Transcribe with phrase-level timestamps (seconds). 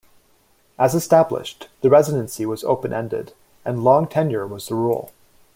[0.79, 5.11] As established, the residency was open-ended, and long tenure was the rule.